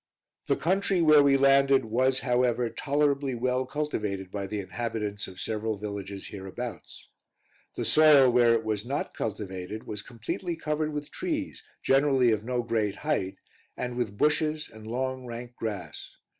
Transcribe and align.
The 0.47 0.55
country 0.55 0.99
where 0.99 1.21
we 1.21 1.37
landed 1.37 1.85
was, 1.85 2.21
however, 2.21 2.71
tolerably 2.71 3.35
well 3.35 3.67
cultivated 3.67 4.31
by 4.31 4.47
the 4.47 4.59
inhabitants 4.59 5.27
of 5.27 5.39
several 5.39 5.77
villages 5.77 6.29
hereabouts. 6.29 7.07
The 7.75 7.85
soil, 7.85 8.31
where 8.31 8.55
it 8.55 8.63
was 8.65 8.83
not 8.83 9.13
cultivated, 9.13 9.85
was 9.85 10.01
completely 10.01 10.55
covered 10.55 10.91
with 10.91 11.11
trees, 11.11 11.61
generally 11.83 12.31
of 12.31 12.43
no 12.43 12.63
great 12.63 12.95
height, 13.05 13.37
and 13.77 13.95
with 13.95 14.17
bushes 14.17 14.69
and 14.73 14.87
long 14.87 15.27
rank 15.27 15.53
grass. 15.55 16.15